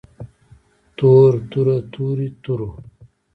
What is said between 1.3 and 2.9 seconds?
توره تورې تورو